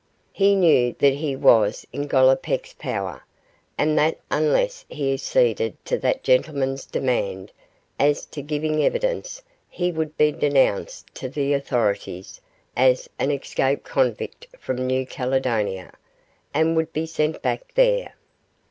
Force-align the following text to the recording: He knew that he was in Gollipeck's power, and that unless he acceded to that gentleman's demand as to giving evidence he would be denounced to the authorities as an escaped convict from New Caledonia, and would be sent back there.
He 0.31 0.55
knew 0.55 0.95
that 0.97 1.13
he 1.13 1.35
was 1.35 1.85
in 1.93 2.07
Gollipeck's 2.07 2.73
power, 2.73 3.23
and 3.77 3.95
that 3.99 4.17
unless 4.31 4.83
he 4.89 5.13
acceded 5.13 5.77
to 5.85 5.95
that 5.99 6.23
gentleman's 6.23 6.87
demand 6.87 7.51
as 7.99 8.25
to 8.25 8.41
giving 8.41 8.83
evidence 8.83 9.43
he 9.69 9.91
would 9.91 10.17
be 10.17 10.31
denounced 10.31 11.13
to 11.13 11.29
the 11.29 11.53
authorities 11.53 12.41
as 12.75 13.07
an 13.19 13.29
escaped 13.29 13.83
convict 13.83 14.47
from 14.57 14.87
New 14.87 15.05
Caledonia, 15.05 15.93
and 16.51 16.75
would 16.75 16.91
be 16.93 17.05
sent 17.05 17.39
back 17.43 17.71
there. 17.75 18.15